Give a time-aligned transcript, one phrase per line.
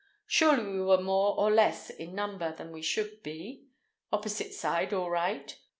[0.25, 3.67] Surely we were more or less in number than we should be?
[4.11, 5.55] Opposite side all right.